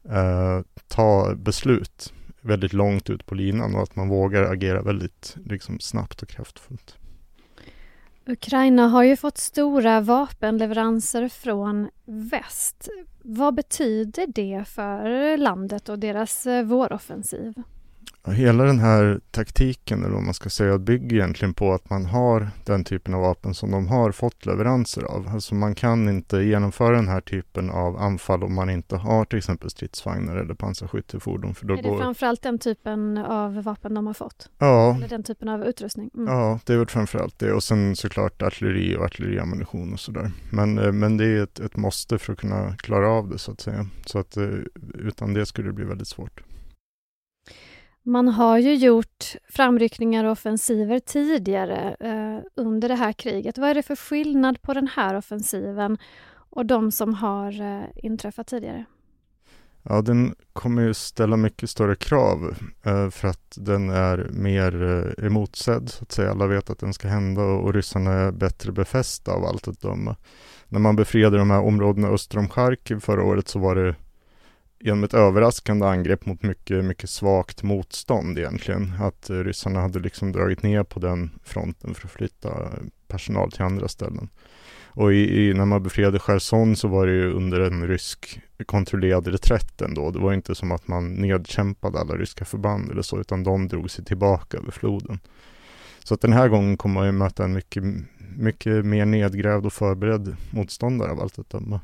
eh, 0.08 0.60
ta 0.88 1.34
beslut 1.34 2.12
väldigt 2.40 2.72
långt 2.72 3.10
ut 3.10 3.26
på 3.26 3.34
linan 3.34 3.74
och 3.74 3.82
att 3.82 3.96
man 3.96 4.08
vågar 4.08 4.42
agera 4.42 4.82
väldigt 4.82 5.36
liksom, 5.44 5.80
snabbt 5.80 6.22
och 6.22 6.28
kraftfullt. 6.28 6.96
Ukraina 8.26 8.88
har 8.88 9.02
ju 9.02 9.16
fått 9.16 9.38
stora 9.38 10.00
vapenleveranser 10.00 11.28
från 11.28 11.90
väst. 12.04 12.88
Vad 13.22 13.54
betyder 13.54 14.26
det 14.26 14.64
för 14.68 15.36
landet 15.36 15.88
och 15.88 15.98
deras 15.98 16.46
eh, 16.46 16.64
våroffensiv? 16.64 17.54
Hela 18.26 18.64
den 18.64 18.78
här 18.78 19.20
taktiken, 19.30 20.04
eller 20.04 20.14
vad 20.14 20.22
man 20.22 20.34
ska 20.34 20.50
säga, 20.50 20.78
bygger 20.78 21.16
egentligen 21.16 21.54
på 21.54 21.72
att 21.72 21.90
man 21.90 22.06
har 22.06 22.48
den 22.64 22.84
typen 22.84 23.14
av 23.14 23.20
vapen 23.20 23.54
som 23.54 23.70
de 23.70 23.88
har 23.88 24.12
fått 24.12 24.46
leveranser 24.46 25.02
av. 25.02 25.28
Alltså 25.28 25.54
man 25.54 25.74
kan 25.74 26.08
inte 26.08 26.36
genomföra 26.42 26.96
den 26.96 27.08
här 27.08 27.20
typen 27.20 27.70
av 27.70 27.96
anfall 27.96 28.42
om 28.42 28.54
man 28.54 28.70
inte 28.70 28.96
har 28.96 29.24
till 29.24 29.38
exempel 29.38 29.70
stridsvagnar 29.70 30.36
eller 30.36 30.54
pansarskyttefordon. 30.54 31.54
För 31.54 31.66
då 31.66 31.74
är 31.74 31.82
det 31.82 31.88
går... 31.88 31.98
framförallt 31.98 32.42
den 32.42 32.58
typen 32.58 33.18
av 33.18 33.62
vapen 33.62 33.94
de 33.94 34.06
har 34.06 34.14
fått? 34.14 34.50
Ja. 34.58 34.94
Eller 34.94 35.08
den 35.08 35.22
typen 35.22 35.48
av 35.48 35.64
utrustning? 35.64 36.10
Mm. 36.14 36.34
Ja, 36.34 36.58
det 36.66 36.72
är 36.72 36.76
väl 36.78 36.86
framförallt 36.86 37.38
det. 37.38 37.52
Och 37.52 37.62
sen 37.62 37.96
såklart 37.96 38.42
artilleri 38.42 38.96
och 38.96 39.04
artilleriammunition 39.04 39.92
och 39.92 40.00
sådär. 40.00 40.30
Men, 40.50 40.78
eh, 40.78 40.92
men 40.92 41.16
det 41.16 41.24
är 41.26 41.42
ett, 41.42 41.60
ett 41.60 41.76
måste 41.76 42.18
för 42.18 42.32
att 42.32 42.38
kunna 42.38 42.76
klara 42.76 43.08
av 43.08 43.28
det 43.28 43.38
så 43.38 43.52
att 43.52 43.60
säga. 43.60 43.86
Så 44.06 44.18
att 44.18 44.36
eh, 44.36 44.48
utan 44.94 45.34
det 45.34 45.46
skulle 45.46 45.68
det 45.68 45.72
bli 45.72 45.84
väldigt 45.84 46.08
svårt. 46.08 46.40
Man 48.02 48.28
har 48.28 48.58
ju 48.58 48.74
gjort 48.74 49.36
framryckningar 49.48 50.24
och 50.24 50.32
offensiver 50.32 50.98
tidigare 50.98 51.96
eh, 52.00 52.44
under 52.54 52.88
det 52.88 52.94
här 52.94 53.12
kriget. 53.12 53.58
Vad 53.58 53.70
är 53.70 53.74
det 53.74 53.82
för 53.82 53.96
skillnad 53.96 54.62
på 54.62 54.74
den 54.74 54.86
här 54.86 55.14
offensiven 55.14 55.98
och 56.32 56.66
de 56.66 56.92
som 56.92 57.14
har 57.14 57.60
eh, 57.60 57.84
inträffat 57.96 58.46
tidigare? 58.46 58.84
Ja, 59.82 60.02
den 60.02 60.34
kommer 60.52 60.82
ju 60.82 60.94
ställa 60.94 61.36
mycket 61.36 61.70
större 61.70 61.96
krav 61.96 62.54
eh, 62.82 63.10
för 63.10 63.28
att 63.28 63.54
den 63.56 63.90
är 63.90 64.28
mer 64.32 64.82
eh, 64.82 65.26
emotsedd, 65.26 65.90
så 65.90 66.02
att 66.02 66.12
säga. 66.12 66.30
Alla 66.30 66.46
vet 66.46 66.70
att 66.70 66.78
den 66.78 66.92
ska 66.92 67.08
hända 67.08 67.42
och, 67.42 67.64
och 67.64 67.74
ryssarna 67.74 68.12
är 68.12 68.32
bättre 68.32 68.72
befästa 68.72 69.32
av 69.32 69.44
allt 69.44 69.68
att 69.68 69.80
döma. 69.80 70.16
När 70.68 70.78
man 70.78 70.96
befriade 70.96 71.38
de 71.38 71.50
här 71.50 71.60
områdena 71.60 72.08
öster 72.08 72.38
om 72.38 72.48
Charkiv 72.48 73.00
förra 73.00 73.24
året 73.24 73.48
så 73.48 73.58
var 73.58 73.74
det 73.74 73.94
genom 74.80 75.04
ett 75.04 75.14
överraskande 75.14 75.86
angrepp 75.86 76.26
mot 76.26 76.42
mycket, 76.42 76.84
mycket 76.84 77.10
svagt 77.10 77.62
motstånd 77.62 78.38
egentligen. 78.38 78.92
Att 79.00 79.30
eh, 79.30 79.36
ryssarna 79.36 79.80
hade 79.80 79.98
liksom 79.98 80.32
dragit 80.32 80.62
ner 80.62 80.82
på 80.82 81.00
den 81.00 81.30
fronten 81.44 81.94
för 81.94 82.06
att 82.06 82.12
flytta 82.12 82.48
eh, 82.48 82.70
personal 83.08 83.52
till 83.52 83.62
andra 83.62 83.88
ställen. 83.88 84.28
Och 84.92 85.12
i, 85.12 85.48
i, 85.48 85.54
när 85.54 85.64
man 85.64 85.82
befriade 85.82 86.18
Cherson 86.18 86.76
så 86.76 86.88
var 86.88 87.06
det 87.06 87.12
ju 87.12 87.32
under 87.32 87.60
en 87.60 87.88
rysk 87.88 88.40
kontrollerad 88.66 89.26
reträtt 89.26 89.82
ändå. 89.82 90.10
Det 90.10 90.18
var 90.18 90.32
inte 90.32 90.54
som 90.54 90.72
att 90.72 90.88
man 90.88 91.14
nedkämpade 91.14 91.98
alla 91.98 92.14
ryska 92.14 92.44
förband 92.44 92.90
eller 92.90 93.02
så, 93.02 93.20
utan 93.20 93.42
de 93.42 93.68
drog 93.68 93.90
sig 93.90 94.04
tillbaka 94.04 94.56
över 94.56 94.70
floden. 94.70 95.18
Så 96.04 96.14
att 96.14 96.20
den 96.20 96.32
här 96.32 96.48
gången 96.48 96.76
kommer 96.76 96.94
man 96.94 97.06
ju 97.06 97.12
möta 97.12 97.44
en 97.44 97.52
mycket, 97.52 97.84
mycket 98.36 98.84
mer 98.84 99.06
nedgrävd 99.06 99.66
och 99.66 99.72
förberedd 99.72 100.36
motståndare 100.50 101.10
av 101.10 101.20
allt 101.20 101.38
att 101.38 101.50
döma. 101.50 101.80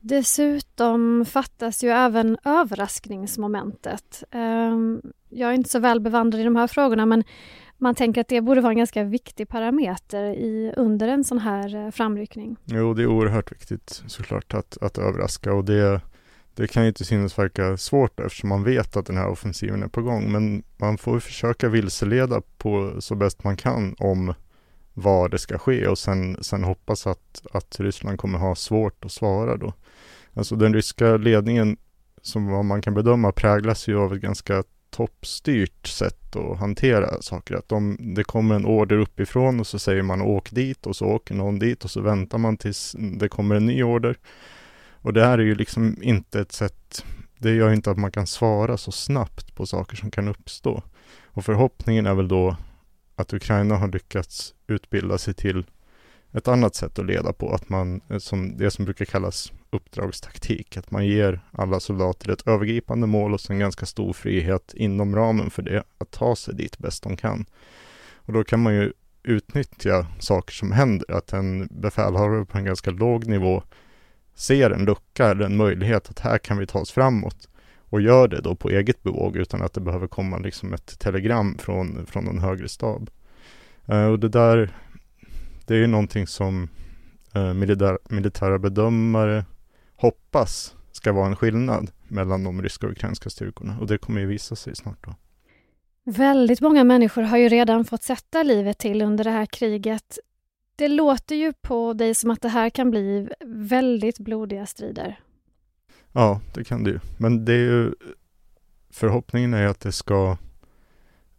Dessutom 0.00 1.24
fattas 1.24 1.84
ju 1.84 1.88
även 1.88 2.38
överraskningsmomentet. 2.44 4.24
Ehm, 4.30 5.02
jag 5.28 5.50
är 5.50 5.54
inte 5.54 5.70
så 5.70 5.78
väl 5.78 6.00
bevandrad 6.00 6.40
i 6.40 6.44
de 6.44 6.56
här 6.56 6.66
frågorna 6.66 7.06
men 7.06 7.24
man 7.78 7.94
tänker 7.94 8.20
att 8.20 8.28
det 8.28 8.40
borde 8.40 8.60
vara 8.60 8.72
en 8.72 8.78
ganska 8.78 9.04
viktig 9.04 9.48
parameter 9.48 10.24
i, 10.24 10.72
under 10.76 11.08
en 11.08 11.24
sån 11.24 11.38
här 11.38 11.74
eh, 11.74 11.90
framryckning. 11.90 12.56
Jo, 12.64 12.94
det 12.94 13.02
är 13.02 13.06
oerhört 13.06 13.52
viktigt 13.52 14.02
såklart 14.06 14.54
att, 14.54 14.78
att 14.80 14.98
överraska 14.98 15.52
och 15.52 15.64
det, 15.64 16.00
det 16.54 16.68
kan 16.68 16.86
ju 16.86 16.92
till 16.92 17.06
synes 17.06 17.38
verka 17.38 17.76
svårt 17.76 18.20
eftersom 18.20 18.48
man 18.48 18.64
vet 18.64 18.96
att 18.96 19.06
den 19.06 19.16
här 19.16 19.28
offensiven 19.28 19.82
är 19.82 19.88
på 19.88 20.02
gång. 20.02 20.32
Men 20.32 20.62
man 20.76 20.98
får 20.98 21.20
försöka 21.20 21.68
vilseleda 21.68 22.42
på 22.58 22.96
så 22.98 23.14
bäst 23.14 23.44
man 23.44 23.56
kan 23.56 23.94
om 23.98 24.34
var 24.94 25.28
det 25.28 25.38
ska 25.38 25.58
ske 25.58 25.86
och 25.86 25.98
sen, 25.98 26.36
sen 26.40 26.64
hoppas 26.64 27.06
att, 27.06 27.46
att 27.52 27.80
Ryssland 27.80 28.18
kommer 28.18 28.38
ha 28.38 28.54
svårt 28.54 29.04
att 29.04 29.12
svara 29.12 29.56
då. 29.56 29.72
Alltså 30.36 30.56
den 30.56 30.74
ryska 30.74 31.16
ledningen, 31.16 31.76
som 32.22 32.46
vad 32.46 32.64
man 32.64 32.82
kan 32.82 32.94
bedöma, 32.94 33.32
präglas 33.32 33.88
ju 33.88 33.98
av 33.98 34.14
ett 34.14 34.20
ganska 34.20 34.62
toppstyrt 34.90 35.86
sätt 35.86 36.36
att 36.36 36.58
hantera 36.58 37.22
saker. 37.22 37.54
Att 37.54 37.68
de, 37.68 37.96
det 38.14 38.24
kommer 38.24 38.54
en 38.54 38.66
order 38.66 38.98
uppifrån 38.98 39.60
och 39.60 39.66
så 39.66 39.78
säger 39.78 40.02
man 40.02 40.22
åk 40.22 40.50
dit 40.50 40.86
och 40.86 40.96
så 40.96 41.06
åker 41.06 41.34
någon 41.34 41.58
dit 41.58 41.84
och 41.84 41.90
så 41.90 42.00
väntar 42.00 42.38
man 42.38 42.56
tills 42.56 42.96
det 42.98 43.28
kommer 43.28 43.54
en 43.54 43.66
ny 43.66 43.82
order. 43.82 44.16
Och 44.90 45.12
det 45.12 45.24
här 45.24 45.38
är 45.38 45.42
ju 45.42 45.54
liksom 45.54 46.02
inte 46.02 46.40
ett 46.40 46.52
sätt, 46.52 47.04
det 47.38 47.54
gör 47.54 47.72
inte 47.72 47.90
att 47.90 47.98
man 47.98 48.12
kan 48.12 48.26
svara 48.26 48.76
så 48.76 48.92
snabbt 48.92 49.54
på 49.54 49.66
saker 49.66 49.96
som 49.96 50.10
kan 50.10 50.28
uppstå. 50.28 50.82
Och 51.24 51.44
förhoppningen 51.44 52.06
är 52.06 52.14
väl 52.14 52.28
då 52.28 52.56
att 53.16 53.32
Ukraina 53.32 53.76
har 53.76 53.88
lyckats 53.88 54.54
utbilda 54.66 55.18
sig 55.18 55.34
till 55.34 55.66
ett 56.32 56.48
annat 56.48 56.74
sätt 56.74 56.98
att 56.98 57.06
leda 57.06 57.32
på, 57.32 57.54
att 57.54 57.68
man, 57.68 58.00
eh, 58.08 58.18
som 58.18 58.56
det 58.56 58.70
som 58.70 58.84
brukar 58.84 59.04
kallas 59.04 59.52
uppdragstaktik, 59.76 60.76
att 60.76 60.90
man 60.90 61.06
ger 61.06 61.40
alla 61.52 61.80
soldater 61.80 62.32
ett 62.32 62.46
övergripande 62.46 63.06
mål 63.06 63.34
och 63.34 63.40
sen 63.40 63.58
ganska 63.58 63.86
stor 63.86 64.12
frihet 64.12 64.74
inom 64.74 65.16
ramen 65.16 65.50
för 65.50 65.62
det 65.62 65.82
att 65.98 66.10
ta 66.10 66.36
sig 66.36 66.54
dit 66.54 66.78
bäst 66.78 67.02
de 67.02 67.16
kan. 67.16 67.46
Och 68.14 68.32
då 68.32 68.44
kan 68.44 68.62
man 68.62 68.74
ju 68.74 68.92
utnyttja 69.22 70.06
saker 70.18 70.54
som 70.54 70.72
händer, 70.72 71.10
att 71.12 71.32
en 71.32 71.68
befälhavare 71.70 72.44
på 72.44 72.58
en 72.58 72.64
ganska 72.64 72.90
låg 72.90 73.26
nivå 73.26 73.62
ser 74.34 74.70
en 74.70 74.84
lucka 74.84 75.26
eller 75.26 75.44
en 75.44 75.56
möjlighet 75.56 76.10
att 76.10 76.18
här 76.18 76.38
kan 76.38 76.58
vi 76.58 76.66
ta 76.66 76.78
oss 76.78 76.90
framåt 76.90 77.48
och 77.88 78.00
gör 78.00 78.28
det 78.28 78.40
då 78.40 78.54
på 78.54 78.70
eget 78.70 79.02
bevåg 79.02 79.36
utan 79.36 79.62
att 79.62 79.72
det 79.72 79.80
behöver 79.80 80.06
komma 80.06 80.38
liksom 80.38 80.72
ett 80.72 80.98
telegram 80.98 81.58
från, 81.58 82.06
från 82.06 82.28
en 82.28 82.38
högre 82.38 82.68
stab. 82.68 83.10
Uh, 83.92 84.06
och 84.06 84.18
det 84.18 84.28
där, 84.28 84.76
det 85.66 85.74
är 85.74 85.78
ju 85.78 85.86
någonting 85.86 86.26
som 86.26 86.68
uh, 87.36 87.54
militär, 87.54 87.98
militära 88.08 88.58
bedömare 88.58 89.44
hoppas 89.96 90.74
ska 90.92 91.12
vara 91.12 91.26
en 91.26 91.36
skillnad 91.36 91.90
mellan 92.08 92.44
de 92.44 92.62
ryska 92.62 92.86
och 92.86 92.92
ukrainska 92.92 93.30
styrkorna 93.30 93.78
och 93.80 93.86
det 93.86 93.98
kommer 93.98 94.20
ju 94.20 94.26
visa 94.26 94.56
sig 94.56 94.76
snart 94.76 95.06
då. 95.06 95.14
Väldigt 96.04 96.60
många 96.60 96.84
människor 96.84 97.22
har 97.22 97.38
ju 97.38 97.48
redan 97.48 97.84
fått 97.84 98.02
sätta 98.02 98.42
livet 98.42 98.78
till 98.78 99.02
under 99.02 99.24
det 99.24 99.30
här 99.30 99.46
kriget. 99.46 100.18
Det 100.76 100.88
låter 100.88 101.36
ju 101.36 101.52
på 101.52 101.92
dig 101.92 102.14
som 102.14 102.30
att 102.30 102.42
det 102.42 102.48
här 102.48 102.70
kan 102.70 102.90
bli 102.90 103.28
väldigt 103.46 104.18
blodiga 104.18 104.66
strider. 104.66 105.20
Ja, 106.12 106.40
det 106.54 106.64
kan 106.64 106.84
det 106.84 106.90
ju. 106.90 107.00
Men 107.18 107.44
det 107.44 107.52
är 107.52 107.56
ju 107.56 107.94
förhoppningen 108.90 109.54
är 109.54 109.66
att 109.66 109.80
det 109.80 109.92
ska 109.92 110.36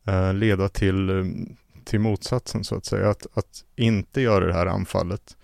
eh, 0.08 0.34
leda 0.34 0.70
till, 0.70 1.10
eh, 1.10 1.26
till 1.84 2.00
motsatsen 2.00 2.64
så 2.64 2.76
att 2.76 2.86
säga. 2.86 3.10
Att, 3.10 3.28
att 3.34 3.66
inte 3.76 4.22
göra 4.22 4.46
det 4.46 4.54
här 4.54 4.66
anfallet. 4.66 5.37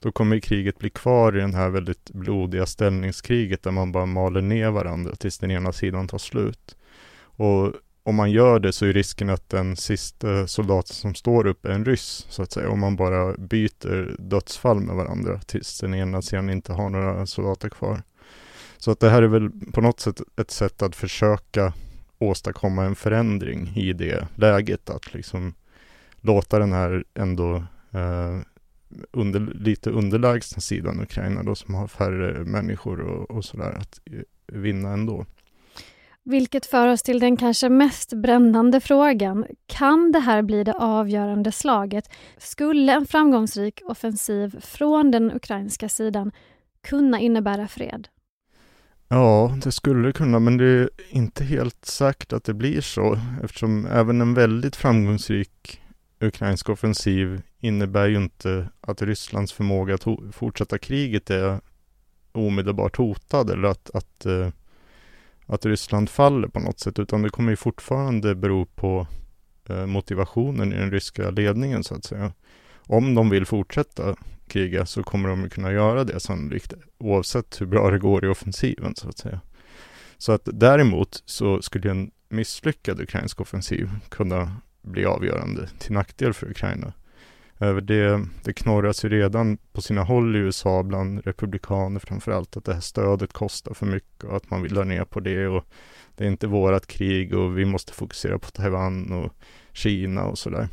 Då 0.00 0.12
kommer 0.12 0.38
kriget 0.38 0.78
bli 0.78 0.90
kvar 0.90 1.36
i 1.36 1.40
den 1.40 1.54
här 1.54 1.68
väldigt 1.68 2.10
blodiga 2.10 2.66
ställningskriget 2.66 3.62
där 3.62 3.70
man 3.70 3.92
bara 3.92 4.06
maler 4.06 4.40
ner 4.42 4.70
varandra 4.70 5.16
tills 5.16 5.38
den 5.38 5.50
ena 5.50 5.72
sidan 5.72 6.08
tar 6.08 6.18
slut. 6.18 6.76
Och 7.20 7.72
om 8.02 8.14
man 8.14 8.30
gör 8.30 8.58
det 8.58 8.72
så 8.72 8.86
är 8.86 8.92
risken 8.92 9.30
att 9.30 9.48
den 9.48 9.76
sista 9.76 10.46
soldaten 10.46 10.94
som 10.94 11.14
står 11.14 11.46
upp 11.46 11.64
är 11.64 11.70
en 11.70 11.84
ryss, 11.84 12.26
så 12.28 12.42
att 12.42 12.52
säga. 12.52 12.70
Om 12.70 12.80
man 12.80 12.96
bara 12.96 13.32
byter 13.32 14.16
dödsfall 14.18 14.80
med 14.80 14.96
varandra 14.96 15.40
tills 15.46 15.80
den 15.80 15.94
ena 15.94 16.22
sidan 16.22 16.50
inte 16.50 16.72
har 16.72 16.90
några 16.90 17.26
soldater 17.26 17.68
kvar. 17.68 18.02
Så 18.78 18.90
att 18.90 19.00
det 19.00 19.10
här 19.10 19.22
är 19.22 19.26
väl 19.26 19.50
på 19.72 19.80
något 19.80 20.00
sätt 20.00 20.20
ett 20.40 20.50
sätt 20.50 20.82
att 20.82 20.96
försöka 20.96 21.72
åstadkomma 22.18 22.84
en 22.84 22.96
förändring 22.96 23.72
i 23.76 23.92
det 23.92 24.28
läget. 24.34 24.90
Att 24.90 25.14
liksom 25.14 25.54
låta 26.20 26.58
den 26.58 26.72
här 26.72 27.04
ändå 27.14 27.56
eh, 27.90 28.38
under, 29.12 29.40
lite 29.40 29.90
underlägsna 29.90 30.60
sidan 30.60 31.00
Ukraina 31.00 31.42
då 31.42 31.54
som 31.54 31.74
har 31.74 31.86
färre 31.86 32.44
människor 32.44 33.00
och, 33.00 33.30
och 33.30 33.44
sådär 33.44 33.72
att 33.78 34.00
vinna 34.46 34.92
ändå. 34.92 35.26
Vilket 36.24 36.66
för 36.66 36.88
oss 36.88 37.02
till 37.02 37.20
den 37.20 37.36
kanske 37.36 37.68
mest 37.68 38.12
brännande 38.12 38.80
frågan. 38.80 39.46
Kan 39.66 40.12
det 40.12 40.18
här 40.18 40.42
bli 40.42 40.64
det 40.64 40.74
avgörande 40.74 41.52
slaget? 41.52 42.10
Skulle 42.38 42.92
en 42.92 43.06
framgångsrik 43.06 43.80
offensiv 43.84 44.60
från 44.60 45.10
den 45.10 45.32
ukrainska 45.32 45.88
sidan 45.88 46.32
kunna 46.88 47.20
innebära 47.20 47.68
fred? 47.68 48.08
Ja, 49.08 49.56
det 49.64 49.72
skulle 49.72 50.08
det 50.08 50.12
kunna, 50.12 50.38
men 50.38 50.56
det 50.56 50.64
är 50.64 50.90
inte 51.08 51.44
helt 51.44 51.84
säkert 51.84 52.32
att 52.32 52.44
det 52.44 52.54
blir 52.54 52.80
så 52.80 53.18
eftersom 53.44 53.86
även 53.86 54.20
en 54.20 54.34
väldigt 54.34 54.76
framgångsrik 54.76 55.80
ukrainsk 56.20 56.68
offensiv 56.68 57.42
innebär 57.60 58.08
ju 58.08 58.16
inte 58.16 58.68
att 58.80 59.02
Rysslands 59.02 59.52
förmåga 59.52 59.94
att 59.94 60.04
fortsätta 60.32 60.78
kriget 60.78 61.30
är 61.30 61.60
omedelbart 62.32 62.96
hotad 62.96 63.50
eller 63.50 63.68
att, 63.68 63.90
att, 63.94 64.26
eh, 64.26 64.48
att 65.46 65.66
Ryssland 65.66 66.10
faller 66.10 66.48
på 66.48 66.60
något 66.60 66.80
sätt, 66.80 66.98
utan 66.98 67.22
det 67.22 67.30
kommer 67.30 67.50
ju 67.50 67.56
fortfarande 67.56 68.34
bero 68.34 68.66
på 68.66 69.06
eh, 69.68 69.86
motivationen 69.86 70.72
i 70.72 70.76
den 70.76 70.90
ryska 70.90 71.30
ledningen 71.30 71.84
så 71.84 71.94
att 71.94 72.04
säga. 72.04 72.32
Om 72.76 73.14
de 73.14 73.30
vill 73.30 73.46
fortsätta 73.46 74.16
kriga 74.48 74.86
så 74.86 75.02
kommer 75.02 75.28
de 75.28 75.50
kunna 75.50 75.72
göra 75.72 76.04
det 76.04 76.20
sannolikt, 76.20 76.74
oavsett 76.98 77.60
hur 77.60 77.66
bra 77.66 77.90
det 77.90 77.98
går 77.98 78.24
i 78.24 78.28
offensiven 78.28 78.94
så 78.96 79.08
att 79.08 79.18
säga. 79.18 79.40
Så 80.18 80.32
att 80.32 80.48
däremot 80.52 81.22
så 81.24 81.62
skulle 81.62 81.90
en 81.90 82.10
misslyckad 82.28 83.00
ukrainsk 83.00 83.40
offensiv 83.40 83.90
kunna 84.08 84.56
bli 84.82 85.04
avgörande 85.04 85.68
till 85.78 85.92
nackdel 85.92 86.34
för 86.34 86.50
Ukraina. 86.50 86.92
Det, 87.58 88.26
det 88.44 88.52
knorras 88.52 89.04
ju 89.04 89.08
redan 89.08 89.58
på 89.72 89.82
sina 89.82 90.02
håll 90.02 90.36
i 90.36 90.38
USA 90.38 90.82
bland 90.82 91.26
republikaner 91.26 92.00
framförallt 92.00 92.56
att 92.56 92.64
det 92.64 92.74
här 92.74 92.80
stödet 92.80 93.32
kostar 93.32 93.74
för 93.74 93.86
mycket 93.86 94.24
och 94.24 94.36
att 94.36 94.50
man 94.50 94.62
vill 94.62 94.74
dra 94.74 94.84
ner 94.84 95.04
på 95.04 95.20
det 95.20 95.46
och 95.46 95.64
det 96.16 96.24
är 96.24 96.28
inte 96.28 96.46
vårat 96.46 96.86
krig 96.86 97.34
och 97.34 97.58
vi 97.58 97.64
måste 97.64 97.92
fokusera 97.92 98.38
på 98.38 98.50
Taiwan 98.50 99.12
och 99.12 99.32
Kina 99.72 100.24
och 100.24 100.38
sådär. 100.38 100.68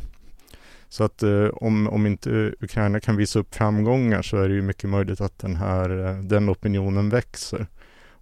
Så 0.90 1.04
att 1.04 1.24
eh, 1.24 1.48
om, 1.48 1.88
om 1.88 2.06
inte 2.06 2.54
Ukraina 2.60 3.00
kan 3.00 3.18
visa 3.18 3.40
upp 3.40 3.56
framgångar 3.56 4.22
så 4.22 4.38
är 4.38 4.50
det 4.50 4.56
ju 4.56 4.62
mycket 4.62 4.90
möjligt 4.90 5.22
att 5.22 5.40
den 5.40 5.56
här, 5.56 6.06
eh, 6.06 6.20
den 6.20 6.50
opinionen 6.50 7.10
växer 7.10 7.68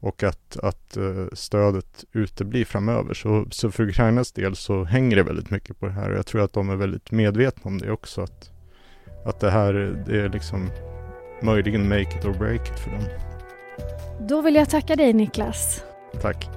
och 0.03 0.23
att, 0.23 0.57
att 0.57 0.97
eh, 0.97 1.25
stödet 1.33 2.03
uteblir 2.11 2.65
framöver. 2.65 3.13
Så, 3.13 3.47
så 3.51 3.71
för 3.71 3.83
Ukrainas 3.83 4.31
del 4.31 4.55
så 4.55 4.83
hänger 4.83 5.15
det 5.15 5.23
väldigt 5.23 5.49
mycket 5.49 5.79
på 5.79 5.85
det 5.85 5.91
här 5.91 6.09
och 6.11 6.17
jag 6.17 6.25
tror 6.25 6.41
att 6.41 6.53
de 6.53 6.69
är 6.69 6.75
väldigt 6.75 7.11
medvetna 7.11 7.61
om 7.63 7.77
det 7.77 7.91
också. 7.91 8.21
Att, 8.21 8.52
att 9.25 9.39
det 9.39 9.49
här 9.49 9.73
det 10.07 10.19
är 10.19 10.29
liksom 10.29 10.69
möjligen 11.41 11.89
make 11.89 12.17
it 12.17 12.25
or 12.25 12.33
break 12.33 12.69
it 12.69 12.79
för 12.79 12.91
dem. 12.91 13.03
Då 14.19 14.41
vill 14.41 14.55
jag 14.55 14.69
tacka 14.69 14.95
dig 14.95 15.13
Niklas. 15.13 15.83
Tack. 16.21 16.49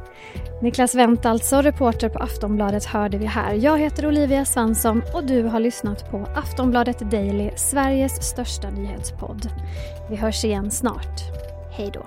Niklas 0.62 0.94
Wendt 0.94 1.26
alltså, 1.26 1.62
reporter 1.62 2.08
på 2.08 2.18
Aftonbladet 2.18 2.84
hörde 2.84 3.18
vi 3.18 3.26
här. 3.26 3.54
Jag 3.54 3.78
heter 3.78 4.06
Olivia 4.06 4.44
Svensson 4.44 5.02
och 5.14 5.24
du 5.24 5.42
har 5.42 5.60
lyssnat 5.60 6.10
på 6.10 6.26
Aftonbladet 6.34 6.98
Daily, 7.10 7.50
Sveriges 7.56 8.28
största 8.28 8.70
nyhetspodd. 8.70 9.50
Vi 10.10 10.16
hörs 10.16 10.44
igen 10.44 10.70
snart. 10.70 11.20
Hej 11.70 11.90
då. 11.94 12.06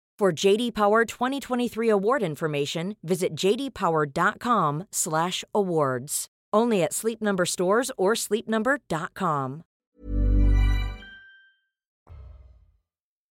For 0.21 0.45
JD 0.45 0.71
Power 0.71 1.05
2023 1.05 1.89
award 1.89 2.23
information, 2.23 2.95
visit 3.01 3.45
jdpower.com/awards. 3.45 6.27
Only 6.53 6.83
at 6.83 6.93
Sleep 6.93 7.21
Number 7.21 7.45
stores 7.45 7.91
or 7.97 8.15
sleepnumber.com. 8.15 9.61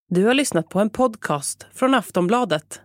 Du 0.09 0.27
har 0.27 0.35
lyssnat 0.35 0.69
på 0.69 0.81
en 0.81 0.91
podcast 0.91 1.67
från 1.73 1.95
Aftonbladet. 1.95 2.81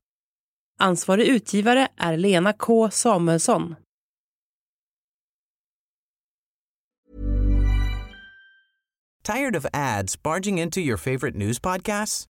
Ansvarig 0.79 1.27
utgivare 1.27 1.87
är 1.97 2.17
Lena 2.17 2.53
K 2.53 2.91
Samuelsson. 2.91 3.75
Tired 9.23 9.55
of 9.55 9.65
ads 9.73 10.23
barging 10.23 10.59
into 10.59 10.79
your 10.79 10.97
favorite 10.97 11.35
news 11.35 11.59
podcasts? 11.59 12.34